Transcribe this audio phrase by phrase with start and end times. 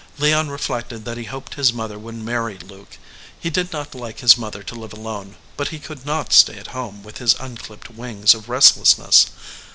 [0.17, 2.97] Leon re flected that he hoped his mother would marry Luke.
[3.39, 7.03] He did not like his mother to live alone, but he could not stay home
[7.03, 9.27] with his undipped wings of restlessness.